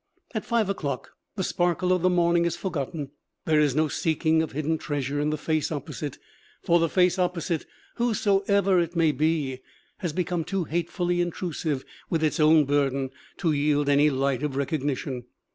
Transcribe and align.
At 0.33 0.45
five 0.47 0.67
o'clock 0.67 1.11
the 1.35 1.43
sparkle 1.43 1.93
of 1.93 2.01
the 2.01 2.09
morning 2.09 2.45
is 2.45 2.55
forgotten. 2.55 3.11
There 3.45 3.59
is 3.59 3.75
no 3.75 3.87
seeking 3.87 4.41
of 4.41 4.51
hidden 4.53 4.79
treasure 4.79 5.19
in 5.19 5.29
the 5.29 5.37
face 5.37 5.71
opposite, 5.71 6.17
for 6.63 6.79
the 6.79 6.89
face 6.89 7.19
opposite, 7.19 7.67
whosesoever 7.97 8.79
it 8.79 8.95
may 8.95 9.11
be, 9.11 9.59
has 9.99 10.11
become 10.11 10.43
too 10.43 10.63
hatefully 10.63 11.21
intrusive 11.21 11.85
with 12.09 12.23
its 12.23 12.39
own 12.39 12.65
burden 12.65 13.11
to 13.37 13.51
yield 13.51 13.89
any 13.89 14.09
light 14.09 14.41
of 14.41 14.55
recognition. 14.55 15.25